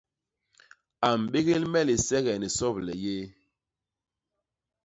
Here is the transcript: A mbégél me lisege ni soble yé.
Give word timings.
A 1.07 1.09
mbégél 1.23 1.63
me 1.71 1.79
lisege 1.87 2.33
ni 2.37 2.49
soble 2.57 2.93
yé. 3.03 3.15